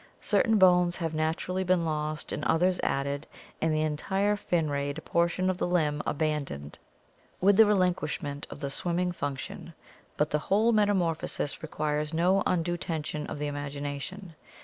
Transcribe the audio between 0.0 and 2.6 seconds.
Certain bones have naturally been lost and